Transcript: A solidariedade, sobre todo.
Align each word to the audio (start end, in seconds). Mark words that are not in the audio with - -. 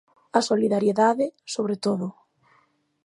A 0.39 0.41
solidariedade, 0.49 1.25
sobre 1.55 1.75
todo. 1.85 2.07